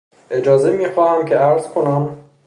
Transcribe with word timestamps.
اجازه 0.31 0.71
میخواهم 0.71 1.25
که 1.25 1.37
عرض 1.37 1.67
کنم... 1.67 2.17